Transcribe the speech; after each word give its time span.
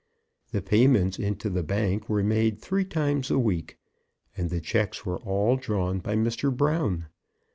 The 0.51 0.63
payments 0.63 1.19
into 1.19 1.47
the 1.47 1.61
bank 1.61 2.09
were 2.09 2.23
made 2.23 2.57
three 2.59 2.85
times 2.85 3.29
a 3.29 3.37
week, 3.37 3.77
and 4.35 4.49
the 4.49 4.59
checks 4.59 5.05
were 5.05 5.19
all 5.19 5.57
drawn 5.57 5.99
by 5.99 6.15
Mr. 6.15 6.51
Brown. 6.51 7.05